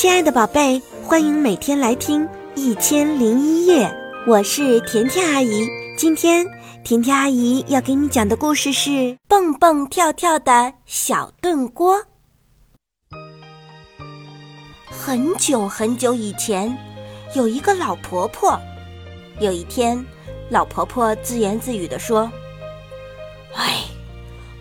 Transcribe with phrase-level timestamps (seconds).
[0.00, 3.86] 亲爱的宝贝，欢迎每天来听《一千零一夜》，
[4.26, 5.68] 我是甜甜阿姨。
[5.94, 6.46] 今天
[6.82, 8.88] 甜甜阿姨要给你讲的故事是
[9.28, 11.98] 《蹦蹦跳跳的小炖锅》。
[14.88, 16.74] 很久很久以前，
[17.36, 18.58] 有一个老婆婆。
[19.38, 20.02] 有一天，
[20.48, 22.32] 老婆婆自言自语地说
[23.54, 23.84] ：“哎，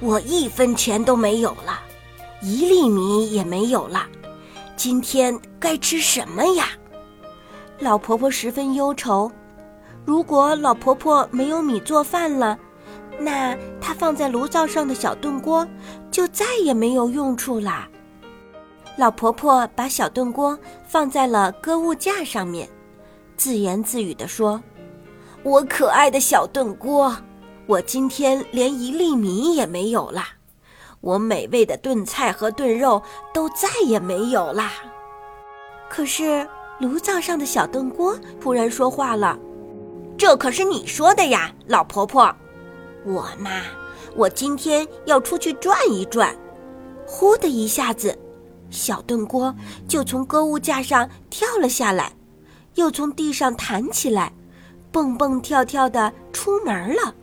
[0.00, 1.78] 我一分钱都没有了，
[2.42, 4.04] 一粒米也没有了。”
[4.78, 6.68] 今天该吃什么呀？
[7.80, 9.28] 老婆婆十分忧愁。
[10.04, 12.56] 如果老婆婆没有米做饭了，
[13.18, 15.66] 那她放在炉灶上的小炖锅
[16.12, 17.88] 就再也没有用处啦。
[18.96, 20.56] 老婆婆把小炖锅
[20.86, 22.68] 放在了搁物架上面，
[23.36, 24.62] 自言自语地说
[25.42, 27.16] ：“我可爱的小炖锅，
[27.66, 30.22] 我今天连一粒米也没有了。”
[31.00, 33.02] 我美味的炖菜和炖肉
[33.32, 34.72] 都再也没有啦。
[35.88, 36.46] 可是
[36.80, 39.38] 炉灶上的小炖锅突然说话了
[40.18, 42.34] ：“这可是你说的呀，老婆婆。
[43.04, 43.50] 我嘛，
[44.14, 46.34] 我今天要出去转一转。”
[47.06, 48.18] 呼的一下子，
[48.68, 49.54] 小炖锅
[49.88, 52.12] 就从搁物架上跳了下来，
[52.74, 54.32] 又从地上弹起来，
[54.92, 57.14] 蹦蹦跳跳的出门了。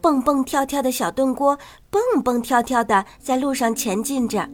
[0.00, 1.58] 蹦蹦跳跳的小炖锅，
[1.90, 4.48] 蹦蹦跳跳的在路上前进着。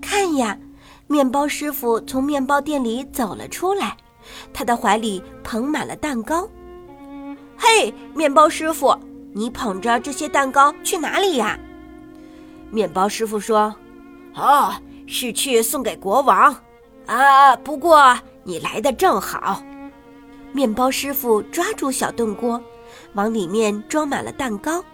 [0.00, 0.56] 看呀，
[1.06, 3.96] 面包师傅从面包店里走了出来，
[4.52, 6.48] 他的怀里捧满了蛋糕。
[7.56, 8.94] 嘿，面包师傅，
[9.32, 11.58] 你捧着这些蛋糕去哪里呀？
[12.70, 13.74] 面包师傅说
[14.34, 14.74] ：“哦，
[15.06, 16.54] 是去送给国王。
[17.06, 19.62] 啊，不过你来的正好。”
[20.52, 22.60] 面包师傅抓住小炖锅。
[23.14, 24.84] 往里面装满了蛋糕，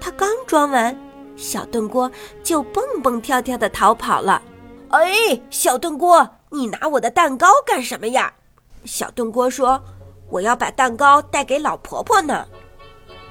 [0.00, 0.96] 他刚装完，
[1.36, 2.10] 小炖锅
[2.42, 4.40] 就蹦蹦跳跳的逃跑了。
[4.90, 8.32] 哎，小炖锅，你拿我的蛋糕干什么呀？
[8.84, 9.82] 小炖锅说
[10.30, 12.46] ：“我要把蛋糕带给老婆婆呢。”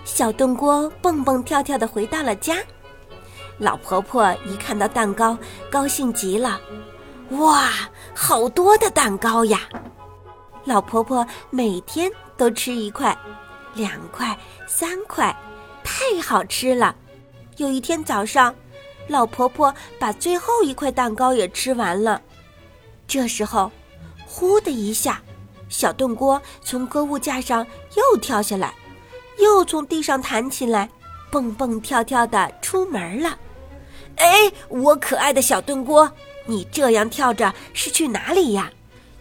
[0.03, 2.57] 小炖锅蹦蹦跳跳的回到了家，
[3.57, 5.37] 老婆婆一看到蛋糕，
[5.71, 6.59] 高兴极了。
[7.29, 7.69] 哇，
[8.13, 9.61] 好多的蛋糕呀！
[10.65, 13.17] 老婆婆每天都吃一块。
[13.75, 15.35] 两块，三块，
[15.83, 16.95] 太好吃了！
[17.57, 18.55] 有一天早上，
[19.07, 22.21] 老婆婆把最后一块蛋糕也吃完了。
[23.05, 23.69] 这时候，
[24.25, 25.21] 呼的一下，
[25.69, 28.73] 小炖锅从搁物架上又跳下来，
[29.39, 30.89] 又从地上弹起来，
[31.29, 33.37] 蹦蹦跳跳的出门了。
[34.15, 36.09] 哎，我可爱的小炖锅，
[36.45, 38.71] 你这样跳着是去哪里呀？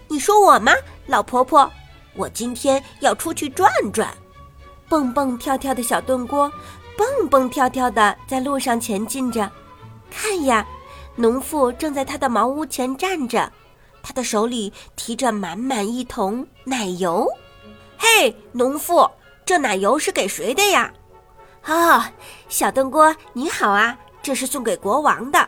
[0.07, 0.73] 你说我吗，
[1.07, 1.69] 老婆婆？
[2.15, 4.17] 我今天要出去转转。
[4.95, 6.49] 蹦蹦跳跳的小炖锅，
[6.97, 9.51] 蹦蹦跳跳的在路上前进着。
[10.09, 10.65] 看呀，
[11.17, 13.51] 农妇正在他的茅屋前站着，
[14.05, 17.29] 他的手里提着满满一桶奶油。
[17.99, 19.11] 嘿，农妇，
[19.45, 20.93] 这奶油是给谁的呀？
[21.67, 22.05] 哦，
[22.49, 25.41] 小炖锅你好啊，这是送给国王的。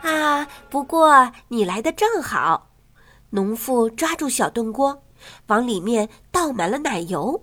[0.00, 2.70] 啊，不过你来的正好。
[3.28, 5.02] 农妇抓住小炖锅，
[5.48, 7.38] 往里面倒满了奶油。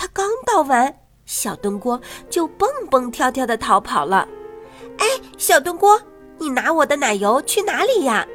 [0.00, 2.00] 他刚倒完，小炖锅
[2.30, 4.26] 就蹦蹦跳跳的逃跑了。
[4.96, 5.06] 哎，
[5.36, 6.00] 小炖锅，
[6.38, 8.26] 你拿我的奶油去哪里呀？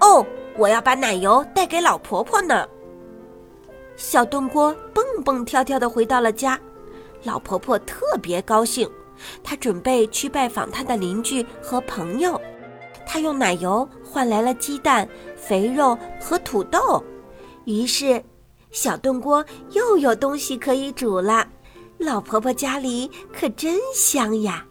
[0.00, 0.24] 哦，
[0.56, 2.64] 我要把奶油带给老婆婆呢。
[3.96, 6.56] 小炖锅蹦蹦跳跳的回到了家，
[7.24, 8.88] 老婆婆特别高兴，
[9.42, 12.40] 她准备去拜访她的邻居和朋友。
[13.04, 17.02] 她用奶油换来了鸡蛋、肥肉和土豆，
[17.64, 18.22] 于是。
[18.70, 21.46] 小炖锅又有东西可以煮了，
[21.98, 24.64] 老婆婆家里可真香呀。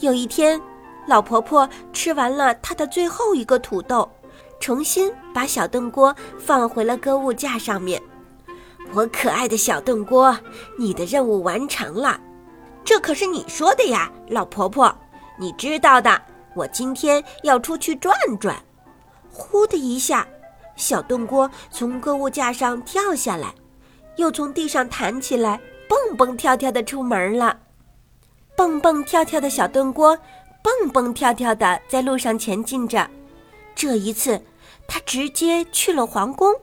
[0.00, 0.60] 有一天，
[1.06, 4.08] 老婆婆吃完了她的最后一个土豆，
[4.60, 8.00] 重新把小炖锅放回了搁物架上面。
[8.94, 10.38] 我可爱的小炖锅，
[10.78, 12.20] 你的任务完成了。
[12.84, 14.96] 这可是你说的呀，老婆婆，
[15.38, 16.22] 你知道的。
[16.54, 18.56] 我今天要出去转转。
[19.30, 20.26] 呼的一下。
[20.78, 23.52] 小炖锅从搁物架上跳下来，
[24.16, 27.58] 又从地上弹起来，蹦蹦跳跳的出门了。
[28.56, 30.16] 蹦蹦跳跳的小炖锅，
[30.62, 33.10] 蹦蹦跳跳的在路上前进着。
[33.74, 34.40] 这一次，
[34.86, 36.54] 他直接去了皇宫。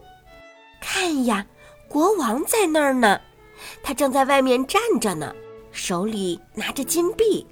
[0.79, 1.45] 看呀，
[1.89, 3.19] 国王在那儿呢，
[3.83, 5.35] 他正在外面站着呢，
[5.71, 7.45] 手里拿着金币。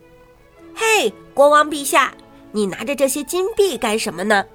[0.73, 2.13] 嘿，国王陛下，
[2.51, 4.45] 你拿着这些金币干什么呢？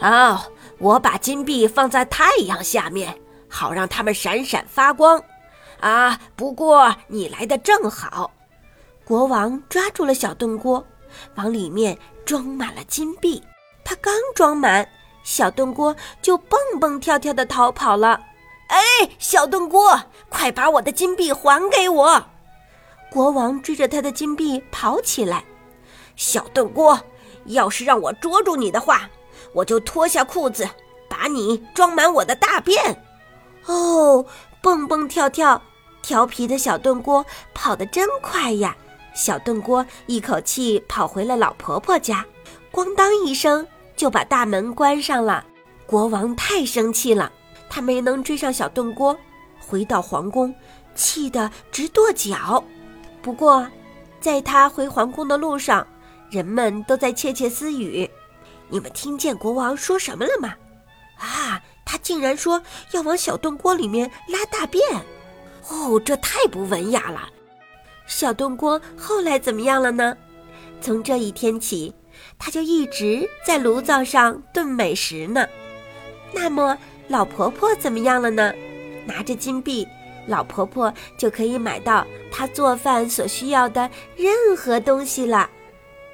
[0.00, 0.40] 哦。
[0.78, 3.18] 我把金币放在太阳下面，
[3.48, 5.22] 好让它们闪闪发光。
[5.80, 8.30] 啊，不过你来的正好。
[9.04, 10.84] 国王抓住了小炖锅，
[11.36, 13.42] 往里面装满了金币。
[13.84, 14.88] 他刚装满，
[15.22, 18.20] 小炖锅就蹦蹦跳跳的逃跑了。
[18.68, 18.80] 哎，
[19.18, 22.24] 小炖锅，快把我的金币还给我！
[23.10, 25.44] 国王追着他的金币跑起来。
[26.16, 27.00] 小炖锅，
[27.44, 29.08] 要是让我捉住你的话，
[29.56, 30.68] 我就脱下裤子，
[31.08, 33.02] 把你装满我的大便。
[33.64, 34.26] 哦，
[34.60, 35.62] 蹦蹦跳跳，
[36.02, 37.24] 调皮的小炖锅
[37.54, 38.76] 跑得真快呀！
[39.14, 42.26] 小炖锅一口气跑回了老婆婆家，
[42.70, 43.66] 咣当一声
[43.96, 45.42] 就把大门关上了。
[45.86, 47.32] 国王太生气了。
[47.68, 49.18] 他没能追上小炖锅，
[49.58, 50.54] 回到皇宫，
[50.94, 52.62] 气得直跺脚。
[53.20, 53.66] 不过，
[54.20, 55.84] 在他回皇宫的路上，
[56.30, 58.08] 人们都在窃窃私语。
[58.68, 60.54] 你们听见国王说什么了吗？
[61.18, 64.82] 啊，他竟然说要往小炖锅里面拉大便！
[65.68, 67.28] 哦，这太不文雅了。
[68.06, 70.16] 小炖锅后来怎么样了呢？
[70.80, 71.94] 从这一天起，
[72.38, 75.46] 他就一直在炉灶上炖美食呢。
[76.32, 76.76] 那么。
[77.08, 78.52] 老婆婆怎么样了呢？
[79.06, 79.86] 拿着金币，
[80.26, 85.48] 老婆婆就可以买到她做饭所需要的任何东西了。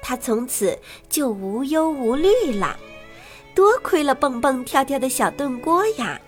[0.03, 0.77] 他从此
[1.09, 2.77] 就无忧无虑了。
[3.55, 6.19] 多亏了蹦蹦跳跳的小炖锅呀！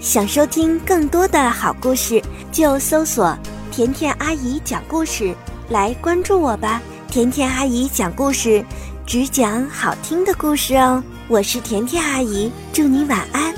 [0.00, 2.20] 想收听更多的好故事，
[2.50, 3.38] 就搜索
[3.70, 5.32] “甜甜阿姨讲故事”
[5.70, 6.82] 来关注我吧。
[7.08, 8.64] 甜甜阿姨讲故事，
[9.06, 11.02] 只讲好听的故事哦。
[11.28, 13.54] 我是甜甜阿姨，祝你晚安。